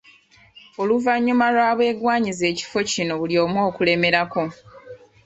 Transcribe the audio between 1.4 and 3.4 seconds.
lw’abeegwanyiza ekifo kino buli